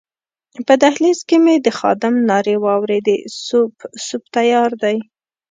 په 0.65 0.73
دهلېز 0.83 1.19
کې 1.27 1.37
مې 1.43 1.55
د 1.65 1.67
خادم 1.79 2.15
نارې 2.29 2.55
واورېدې 2.63 3.17
سوپ، 3.45 3.73
سوپ 4.05 4.23
تیار 4.35 4.71
دی. 4.83 4.97